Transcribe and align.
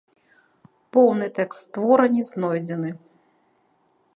Поўны 0.95 1.27
тэкст 1.39 1.69
твора 1.75 2.05
не 2.15 2.23
знойдзены. 2.31 2.91